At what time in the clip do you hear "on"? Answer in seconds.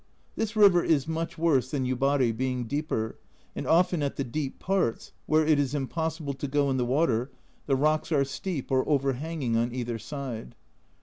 9.55-9.71